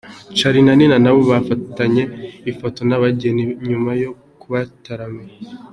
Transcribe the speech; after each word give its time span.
Charly&Nina 0.37 0.97
nabo 1.03 1.21
bafatanye 1.31 2.03
ifoto 2.51 2.81
n'abageni 2.85 3.43
nyuma 3.69 3.91
yo 4.03 4.11
kubataramira. 4.39 5.33